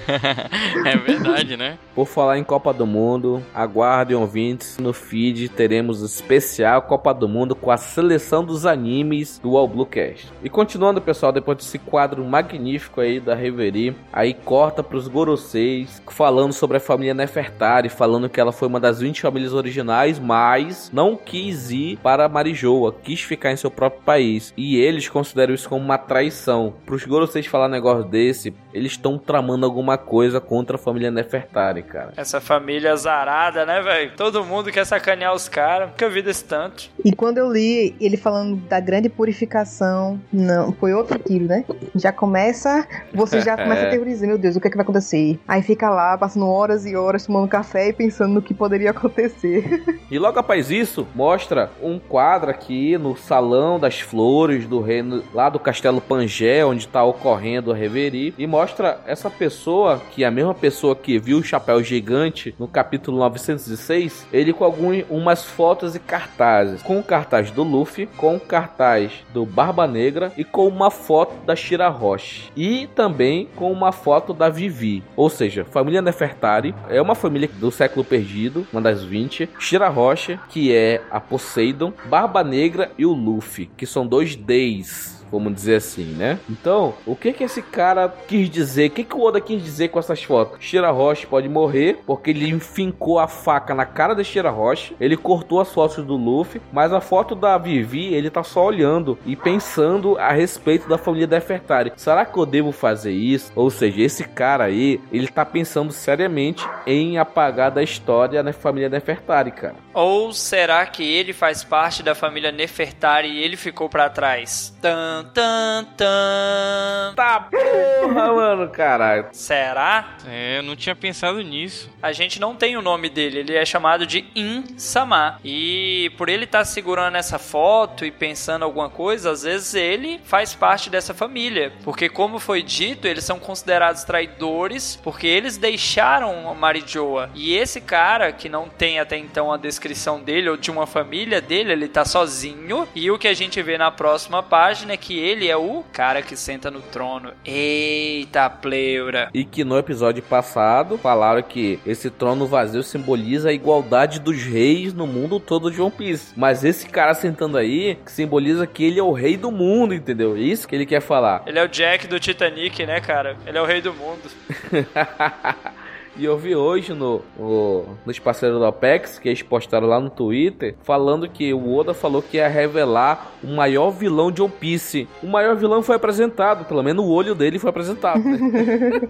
[0.86, 1.78] é verdade, né?
[1.96, 4.78] Por falar em Copa do Mundo, aguardem ouvintes.
[4.78, 9.86] No feed teremos especial Copa do Mundo com a seleção dos animes do All Blue
[9.86, 10.32] Cast.
[10.44, 16.54] E continuando, pessoal, depois desse quadro magnífico aí da Reverie, aí corta pros Goroseis, falando
[16.54, 21.16] sobre a família Nefertari, falando que ela foi uma das 20 famílias originais, mas não
[21.16, 24.54] quis ir para Marijoa, quis ficar em seu próprio país.
[24.58, 26.74] E eles consideram isso como uma traição.
[26.86, 31.12] Pros Goroseis falar um negócio desse, eles estão tramando alguma alguma coisa contra a família
[31.12, 32.14] Nefertari, cara.
[32.18, 34.12] Essa família zarada, né, velho?
[34.16, 35.90] Todo mundo quer sacanear os caras.
[35.90, 36.90] Nunca vi desse tanto.
[37.04, 41.64] E quando eu li ele falando da grande purificação, não, foi outro tiro, né?
[41.96, 45.40] Já começa, você já começa a teorizar, meu Deus, o que é que vai acontecer?
[45.48, 49.84] Aí fica lá, passando horas e horas tomando café e pensando no que poderia acontecer.
[50.12, 55.50] E logo após isso, mostra um quadro aqui no Salão das Flores do reino, lá
[55.50, 60.32] do Castelo Pangé, onde está ocorrendo a reverie, e mostra essa pessoa, que é a
[60.32, 66.00] mesma pessoa que viu o chapéu gigante no capítulo 906, ele com algumas fotos e
[66.00, 70.90] cartazes, com o cartaz do Luffy, com o cartaz do Barba Negra e com uma
[70.90, 72.52] foto da Shira Roche.
[72.56, 75.04] E também com uma foto da Vivi.
[75.16, 79.50] Ou seja, família Nefertari é uma família do século perdido, uma das 20.
[79.60, 85.13] Shira Roche, que é a Poseidon, Barba Negra e o Luffy, que são dois Ds
[85.34, 86.40] vamos dizer assim, né?
[86.48, 88.90] Então, o que que esse cara quis dizer?
[88.90, 90.58] O que que o Oda quis dizer com essas fotos?
[90.60, 95.18] Shira Roche pode morrer porque ele enfincou a faca na cara da Shira Roche, ele
[95.18, 99.36] cortou as fotos do Luffy, mas a foto da Vivi, ele tá só olhando e
[99.36, 101.94] pensando a respeito da família Nefertari.
[101.98, 103.52] Será que eu devo fazer isso?
[103.56, 108.90] Ou seja, esse cara aí, ele tá pensando seriamente em apagar da história da família
[108.90, 109.76] Nefertari, cara.
[109.94, 114.76] Ou será que ele faz parte da família Nefertari e ele ficou para trás?
[114.82, 117.14] Tan tan, tan.
[117.16, 119.28] Tá porra, mano, caralho.
[119.32, 120.18] Será?
[120.28, 121.90] É, eu não tinha pensado nisso.
[122.02, 125.40] A gente não tem o nome dele, ele é chamado de In-sama.
[125.44, 130.20] E por ele estar tá segurando essa foto e pensando alguma coisa, às vezes ele
[130.24, 131.74] faz parte dessa família.
[131.84, 137.30] Porque, como foi dito, eles são considerados traidores porque eles deixaram a Marijoa.
[137.34, 141.42] E esse cara, que não tem até então a descrição dele ou de uma família
[141.42, 142.88] dele, ele tá sozinho.
[142.96, 145.84] E o que a gente vê na próxima página é que que ele é o
[145.94, 147.34] cara que senta no trono.
[147.46, 149.30] Eita, pleura.
[149.32, 154.92] E que no episódio passado falaram que esse trono vazio simboliza a igualdade dos reis
[154.92, 156.34] no mundo todo de One Piece.
[156.36, 160.36] Mas esse cara sentando aí simboliza que ele é o rei do mundo, entendeu?
[160.36, 161.44] Isso que ele quer falar.
[161.46, 163.38] Ele é o Jack do Titanic, né, cara?
[163.46, 164.24] Ele é o rei do mundo.
[166.16, 170.12] E eu vi hoje no, no, nos parceiros do Apex, que eles postaram lá no
[170.12, 175.08] Twitter, falando que o Oda falou que ia revelar o maior vilão de One Piece.
[175.24, 178.24] O maior vilão foi apresentado, pelo menos o olho dele foi apresentado.
[178.24, 179.02] Né?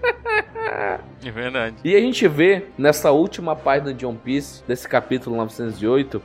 [1.26, 1.76] é verdade.
[1.84, 6.22] E a gente vê nessa última página de One Piece, desse capítulo 908,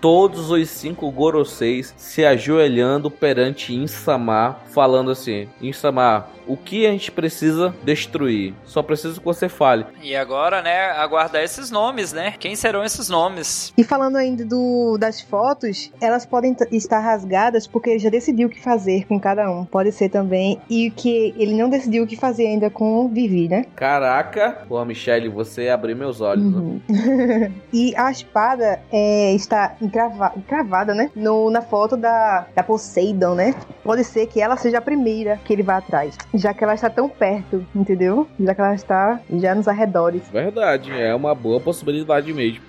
[0.00, 7.12] todos os cinco Goroseis se ajoelhando perante Insama, falando assim: Insama, o que a gente
[7.12, 8.54] precisa destruir.
[8.64, 9.86] Só preciso que você fale.
[10.02, 12.34] E agora, né, aguardar esses nomes, né?
[12.40, 13.72] Quem serão esses nomes?
[13.78, 18.50] E falando ainda do, das fotos, elas podem estar rasgadas porque ele já decidiu o
[18.50, 19.64] que fazer com cada um.
[19.64, 20.60] Pode ser também.
[20.68, 23.66] E que ele não decidiu o que fazer ainda com o Vivi, né?
[23.76, 24.64] Caraca!
[24.68, 26.44] Pô, Michelle, você abriu meus olhos.
[26.44, 26.80] Uhum.
[27.72, 31.10] e a espada é, está encrava, encravada, né?
[31.14, 33.54] No, na foto da, da Poseidon, né?
[33.84, 36.88] Pode ser que ela seja a primeira que ele vá atrás já que ela está
[36.88, 38.26] tão perto, entendeu?
[38.40, 40.22] Já que ela está já nos arredores.
[40.32, 42.64] Verdade, é uma boa possibilidade mesmo.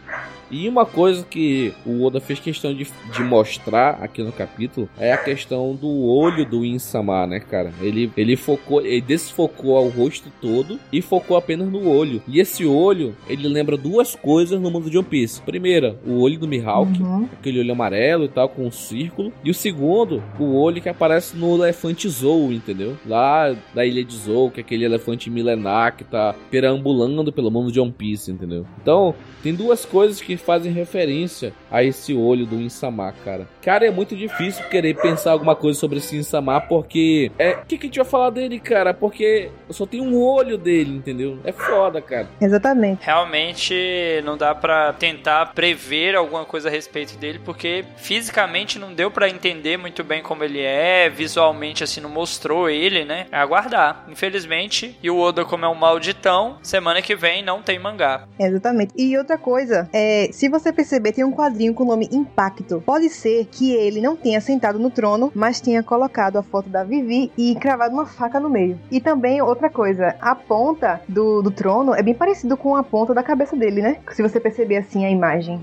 [0.52, 5.14] E uma coisa que o Oda fez questão de, de mostrar aqui no capítulo é
[5.14, 7.74] a questão do olho do Insama, né, cara?
[7.80, 12.22] Ele, ele focou, ele desfocou o rosto todo e focou apenas no olho.
[12.28, 15.42] E esse olho, ele lembra duas coisas no mundo de One Piece.
[15.42, 17.30] Primeira, o olho do Mihawk, uhum.
[17.40, 19.32] aquele olho amarelo e tal, com um círculo.
[19.44, 22.98] E o segundo, o olho que aparece no elefante Zou, entendeu?
[23.06, 27.72] Lá da ilha de Zou, que é aquele elefante milenar que tá perambulando pelo mundo
[27.72, 28.66] de One Piece, entendeu?
[28.82, 33.47] Então, tem duas coisas que fazem referência a esse olho do Insama, cara.
[33.62, 37.32] Cara, é muito difícil querer pensar alguma coisa sobre esse Insama, porque.
[37.38, 37.51] É.
[37.51, 38.93] O que, que a gente vai falar dele, cara?
[38.93, 41.39] Porque eu só tenho um olho dele, entendeu?
[41.43, 42.27] É foda, cara.
[42.39, 43.06] Exatamente.
[43.06, 49.12] Realmente não dá para tentar prever alguma coisa a respeito dele, porque fisicamente não deu
[49.12, 53.27] para entender muito bem como ele é, visualmente assim não mostrou ele, né?
[53.32, 54.06] É aguardar.
[54.10, 58.27] Infelizmente, e o Oda, como é um malditão, semana que vem não tem mangá.
[58.39, 58.93] Exatamente.
[58.97, 62.82] E outra coisa, é, se você perceber, tem um quadrinho com o nome Impacto.
[62.86, 66.84] Pode ser que ele não tenha sentado no trono, mas tenha colocado a foto da
[66.84, 68.80] Vivi e cravado uma faca no meio.
[68.89, 73.13] E também, outra coisa, a ponta do, do trono é bem parecido com a ponta
[73.13, 73.98] da cabeça dele, né?
[74.12, 75.62] Se você perceber assim a imagem.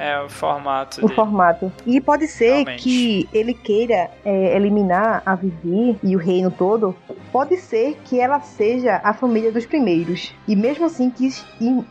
[0.00, 0.98] É, o formato.
[0.98, 1.14] O dele.
[1.14, 1.72] formato.
[1.86, 2.82] E pode ser Realmente.
[2.82, 6.96] que ele queira é, eliminar a Vivi e o reino todo.
[7.30, 10.34] Pode ser que ela seja a família dos primeiros.
[10.48, 11.44] E mesmo assim quis,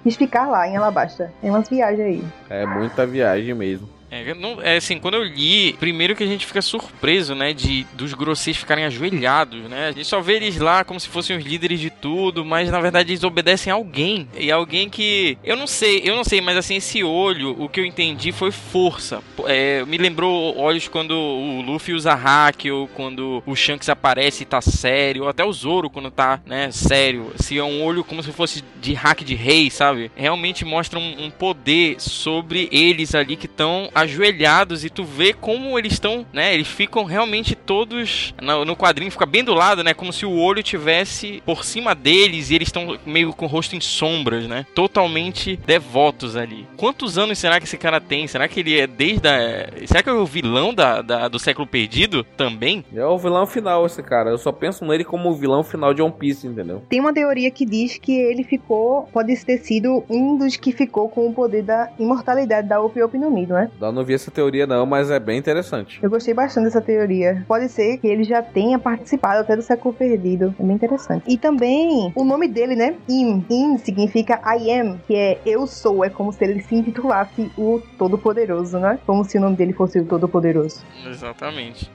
[0.04, 1.32] quis ficar lá em Alabasta.
[1.44, 2.24] É umas viagens aí.
[2.50, 3.88] É muita viagem mesmo.
[4.12, 7.86] É, não, é assim, quando eu li, primeiro que a gente fica surpreso, né, de
[7.94, 9.88] dos grosseiros ficarem ajoelhados, né?
[9.88, 12.80] A gente só vê eles lá como se fossem os líderes de tudo, mas na
[12.80, 14.28] verdade eles obedecem a alguém.
[14.38, 17.80] E alguém que eu não sei, eu não sei, mas assim esse olho, o que
[17.80, 19.22] eu entendi foi força.
[19.46, 24.46] É, me lembrou olhos quando o Luffy usa hack ou quando o Shanks aparece e
[24.46, 27.32] tá sério, ou até o Zoro quando tá, né, sério.
[27.36, 30.12] Se é um olho como se fosse de hack de rei, sabe?
[30.16, 35.78] Realmente mostra um, um poder sobre eles ali que estão ajoelhados e tu vê como
[35.78, 36.54] eles estão, né?
[36.54, 39.94] Eles ficam realmente todos no, no, quadrinho, fica bem do lado, né?
[39.94, 43.76] Como se o olho tivesse por cima deles e eles estão meio com o rosto
[43.76, 44.66] em sombras, né?
[44.74, 46.68] Totalmente devotos ali.
[46.78, 48.28] Quantos anos será que esse cara tem?
[48.28, 49.70] Será que ele é desde a...
[49.86, 52.84] Será que é o vilão da, da do século perdido também?
[52.94, 54.30] É o vilão final esse cara.
[54.30, 56.84] Eu só penso nele como o vilão final de One Piece, entendeu?
[56.90, 61.10] Tem uma teoria que diz que ele ficou, pode ter sido um dos que ficou
[61.10, 63.70] com o poder da imortalidade da Opi Opi no Mi, não é?
[63.90, 66.00] Eu não vi essa teoria não, mas é bem interessante.
[66.02, 67.44] Eu gostei bastante dessa teoria.
[67.48, 70.54] Pode ser que ele já tenha participado até do século perdido.
[70.60, 71.24] É bem interessante.
[71.28, 72.96] E também o nome dele, né?
[73.08, 73.44] Im.
[73.50, 76.06] Im significa I am, que é eu sou.
[76.06, 79.00] É como se ele se intitulasse o Todo-Poderoso, né?
[79.06, 80.84] Como se o nome dele fosse o Todo-Poderoso.
[81.06, 81.92] Exatamente.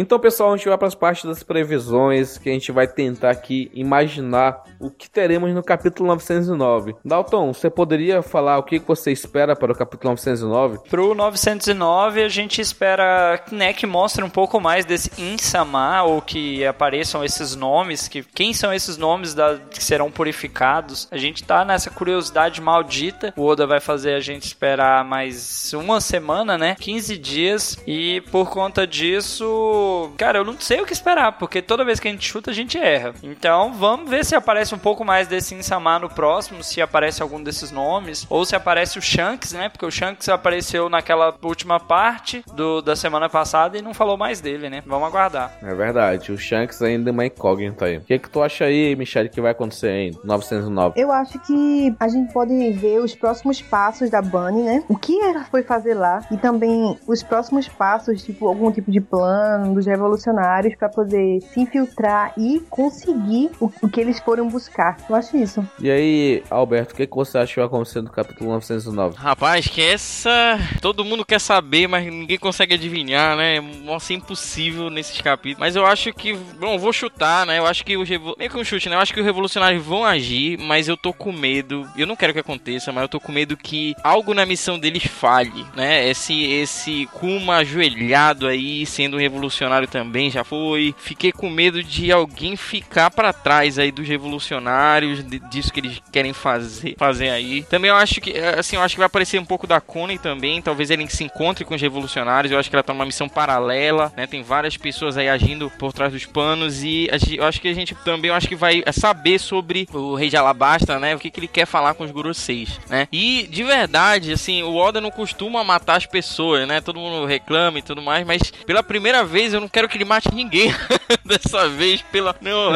[0.00, 3.30] Então, pessoal, a gente vai para as partes das previsões que a gente vai tentar
[3.30, 6.94] aqui imaginar o que teremos no capítulo 909.
[7.04, 10.88] Dalton, você poderia falar o que você espera para o capítulo 909?
[10.88, 16.22] Para o 909, a gente espera né, que mostre um pouco mais desse Insama, ou
[16.22, 21.08] que apareçam esses nomes, que quem são esses nomes da, que serão purificados.
[21.10, 23.34] A gente tá nessa curiosidade maldita.
[23.36, 26.76] O Oda vai fazer a gente esperar mais uma semana, né?
[26.78, 27.76] 15 dias.
[27.84, 32.08] E por conta disso, cara, eu não sei o que esperar, porque toda vez que
[32.08, 33.14] a gente chuta, a gente erra.
[33.22, 37.42] Então, vamos ver se aparece um pouco mais desse Insama no próximo, se aparece algum
[37.42, 39.68] desses nomes, ou se aparece o Shanks, né?
[39.68, 44.40] Porque o Shanks apareceu naquela última parte do, da semana passada e não falou mais
[44.40, 44.82] dele, né?
[44.86, 45.56] Vamos aguardar.
[45.62, 47.98] É verdade, o Shanks ainda é uma incógnita aí.
[47.98, 51.00] O que, que tu acha aí, Michelle, que vai acontecer em 909?
[51.00, 54.84] Eu acho que a gente pode ver os próximos passos da Bunny, né?
[54.88, 59.00] O que ela foi fazer lá e também os próximos passos, tipo algum tipo de
[59.00, 64.96] plano dos revolucionários para poder se infiltrar e conseguir o, o, que eles foram buscar.
[65.08, 65.66] Eu acho isso.
[65.78, 69.16] E aí, Alberto, o que, que você acha que vai acontecer no capítulo 909?
[69.16, 73.60] Rapaz, que essa todo mundo quer saber, mas ninguém consegue adivinhar, né?
[73.60, 75.60] Nossa, é impossível nesses capítulos.
[75.60, 77.58] Mas eu acho que, bom, vou chutar, né?
[77.58, 78.96] Eu acho que os meio que um chute, né?
[78.96, 81.88] Eu acho que os revolucionários vão agir, mas eu tô com medo.
[81.96, 85.04] Eu não quero que aconteça, mas eu tô com medo que algo na missão deles
[85.04, 86.08] falhe, né?
[86.08, 90.94] Esse esse Kuma ajoelhado aí sendo um revolucionário revolucionário também já foi.
[90.98, 96.00] Fiquei com medo de alguém ficar para trás aí dos revolucionários, de, disso que eles
[96.12, 97.64] querem fazer, fazer aí.
[97.64, 100.62] Também eu acho que, assim, eu acho que vai aparecer um pouco da Connie também.
[100.62, 102.52] Talvez ele se encontre com os revolucionários.
[102.52, 104.26] Eu acho que ela tá numa missão paralela, né?
[104.26, 107.94] Tem várias pessoas aí agindo por trás dos panos e eu acho que a gente
[107.96, 111.14] também, eu acho que vai saber sobre o Rei de Alabasta, né?
[111.14, 113.08] O que, que ele quer falar com os Guruseis, né?
[113.10, 116.80] E de verdade, assim, o Oda não costuma matar as pessoas, né?
[116.80, 119.96] Todo mundo reclama e tudo mais, mas pela primeira vez vez eu não quero que
[119.96, 120.72] ele mate ninguém.
[121.24, 122.34] Dessa vez, pela.
[122.40, 122.72] Não.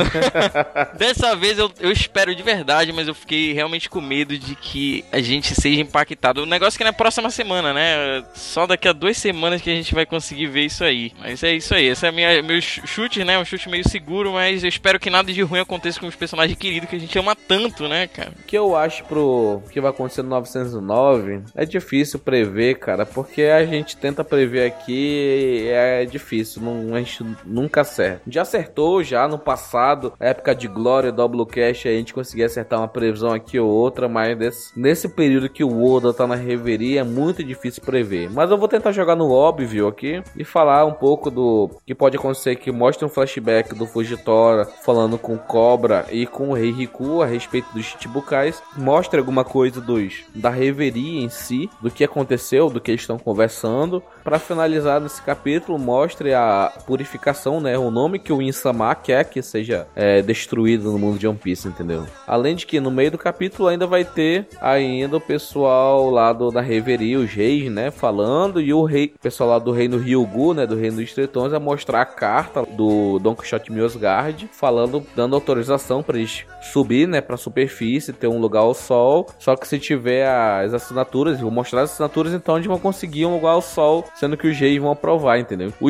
[0.96, 5.04] Dessa vez eu, eu espero de verdade, mas eu fiquei realmente com medo de que
[5.12, 6.42] a gente seja impactado.
[6.42, 8.24] O negócio é que na próxima semana, né?
[8.34, 11.12] Só daqui a duas semanas que a gente vai conseguir ver isso aí.
[11.18, 11.86] Mas é isso aí.
[11.86, 13.38] Esse é minha, meu chute, né?
[13.38, 16.58] Um chute meio seguro, mas eu espero que nada de ruim aconteça com os personagens
[16.58, 18.32] queridos que a gente ama tanto, né, cara?
[18.38, 23.42] O que eu acho pro que vai acontecer no 909 é difícil prever, cara, porque
[23.42, 28.22] a gente tenta prever aqui é difícil não, a gente nunca acerta.
[28.26, 32.88] Já acertou já no passado, época de glória do Doublecast, a gente conseguia acertar uma
[32.88, 37.44] previsão aqui ou outra, mas nesse período que o Oda tá na reveria é muito
[37.44, 38.30] difícil prever.
[38.30, 42.16] Mas eu vou tentar jogar no óbvio aqui e falar um pouco do que pode
[42.16, 47.22] acontecer que mostra um flashback do Fujitora falando com Cobra e com o Rei Riku
[47.22, 52.68] a respeito dos Chichibukais, mostra alguma coisa dos da reveria em si, do que aconteceu,
[52.68, 54.02] do que eles estão conversando.
[54.24, 56.42] Para finalizar nesse capítulo, mostre a
[56.86, 57.78] purificação, né?
[57.78, 61.68] O nome que o Insama quer que seja é, destruído no mundo de One Piece,
[61.68, 62.06] entendeu?
[62.26, 66.50] Além de que no meio do capítulo ainda vai ter ainda o pessoal lá do,
[66.50, 67.90] da Reverie, os reis, né?
[67.90, 70.66] Falando e o rei, o pessoal lá do reino Ryugu, né?
[70.66, 76.02] Do reino dos Tretões, a mostrar a carta do Don Quixote Miosgard, falando, dando autorização
[76.02, 77.20] para eles subir, né?
[77.20, 79.26] Pra superfície, ter um lugar ao sol.
[79.38, 83.34] Só que se tiver as assinaturas, vou mostrar as assinaturas, então eles vão conseguir um
[83.34, 85.72] lugar ao sol, sendo que os reis vão aprovar, entendeu?
[85.80, 85.88] O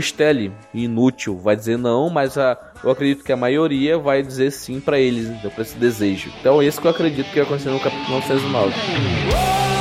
[0.75, 4.99] Inútil vai dizer não, mas a, eu acredito que a maioria vai dizer sim para
[4.99, 6.31] eles, então, pra esse desejo.
[6.41, 9.72] Então isso que eu acredito que vai acontecer no capítulo 909.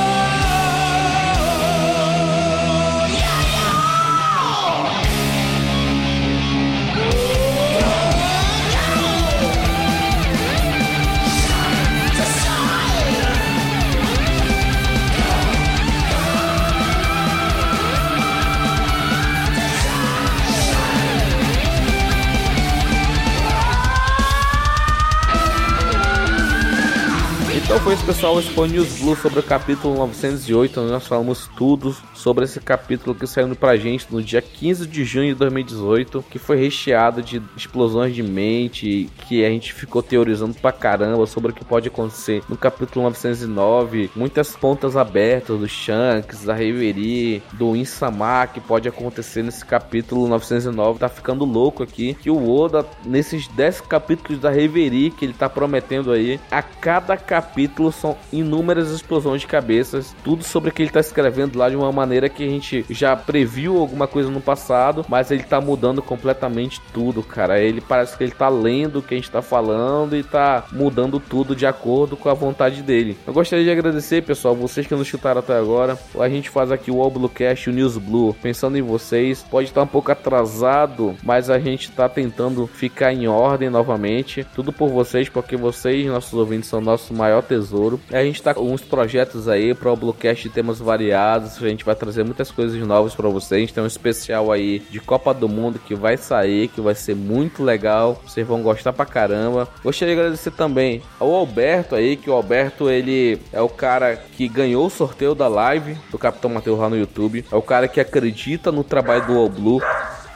[27.71, 28.37] Então foi isso, pessoal.
[28.37, 30.81] Esse foi o News Blue sobre o capítulo 908.
[30.81, 35.29] Nós falamos tudo sobre esse capítulo que saiu pra gente no dia 15 de junho
[35.29, 40.71] de 2018, que foi recheado de explosões de mente, que a gente ficou teorizando pra
[40.71, 44.11] caramba sobre o que pode acontecer no capítulo 909.
[44.15, 50.99] Muitas pontas abertas do Shanks, da Reverie, do Insama que pode acontecer nesse capítulo 909.
[50.99, 55.49] Tá ficando louco aqui que o Oda, nesses 10 capítulos da Reverie que ele tá
[55.49, 60.89] prometendo aí, a cada capítulo são inúmeras explosões de cabeças, tudo sobre o que ele
[60.89, 65.05] está escrevendo lá de uma maneira que a gente já previu alguma coisa no passado,
[65.07, 67.59] mas ele está mudando completamente tudo, cara.
[67.59, 71.19] Ele parece que ele está lendo o que a gente está falando e está mudando
[71.19, 73.17] tudo de acordo com a vontade dele.
[73.25, 75.97] Eu gostaria de agradecer, pessoal, vocês que nos escutaram até agora.
[76.19, 79.45] A gente faz aqui o All Bluecast, o News Blue, pensando em vocês.
[79.49, 84.45] Pode estar um pouco atrasado, mas a gente está tentando ficar em ordem novamente.
[84.55, 87.99] Tudo por vocês, porque vocês, nossos ouvintes, são nosso maior tesouro.
[88.11, 91.61] A gente tá com uns projetos aí para o Bluecast de temas variados.
[91.61, 93.71] A gente vai trazer muitas coisas novas para vocês.
[93.71, 97.63] Tem um especial aí de Copa do Mundo que vai sair, que vai ser muito
[97.63, 98.19] legal.
[98.25, 99.67] Vocês vão gostar pra caramba.
[99.83, 104.47] Gostaria de agradecer também ao Alberto aí, que o Alberto ele é o cara que
[104.47, 107.45] ganhou o sorteio da live do Capitão Mateus lá no YouTube.
[107.51, 109.79] É o cara que acredita no trabalho do All Blue.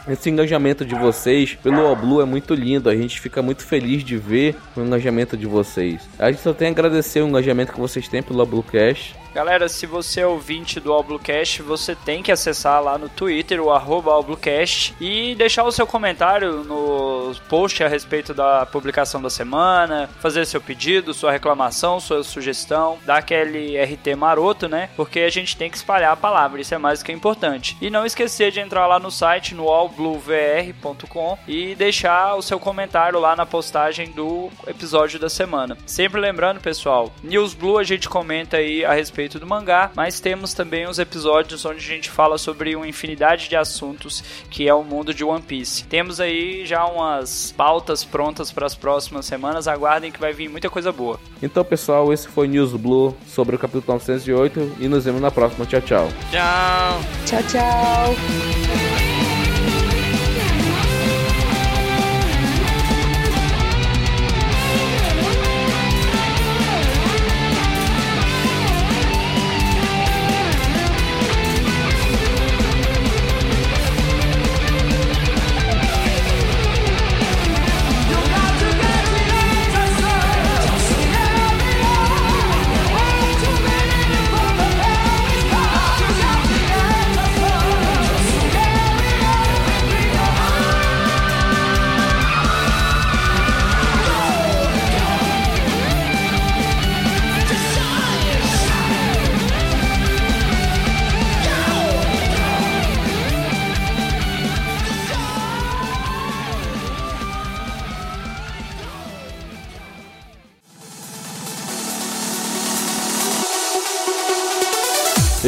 [0.07, 2.91] Esse engajamento de vocês pelo Blue é muito lindo.
[2.91, 6.07] A gente fica muito feliz de ver o engajamento de vocês.
[6.19, 9.15] A gente só tem a agradecer o engajamento que vocês têm pelo Bluecast.
[9.35, 13.69] Galera, se você é ouvinte do Albluecast, você tem que acessar lá no Twitter, o
[13.69, 20.09] arroba Albluecast, e deixar o seu comentário no post a respeito da publicação da semana,
[20.21, 24.89] fazer seu pedido, sua reclamação, sua sugestão, dar aquele RT maroto, né?
[24.95, 27.75] Porque a gente tem que espalhar a palavra, isso é mais que importante.
[27.81, 33.19] E não esquecer de entrar lá no site, no allbluevr.com e deixar o seu comentário
[33.19, 35.77] lá na postagem do episódio da semana.
[35.85, 40.19] Sempre lembrando, pessoal, News Blue a gente comenta aí a respeito respeito do mangá, mas
[40.19, 44.73] temos também os episódios onde a gente fala sobre uma infinidade de assuntos que é
[44.73, 45.83] o mundo de One Piece.
[45.85, 50.69] Temos aí já umas pautas prontas para as próximas semanas, aguardem que vai vir muita
[50.69, 51.19] coisa boa.
[51.41, 55.65] Então, pessoal, esse foi News Blue sobre o capítulo 908 e nos vemos na próxima.
[55.65, 56.07] Tchau, tchau.
[56.31, 57.01] Tchau.
[57.25, 58.94] Tchau, tchau.